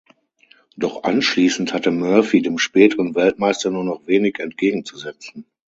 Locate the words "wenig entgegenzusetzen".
4.07-5.45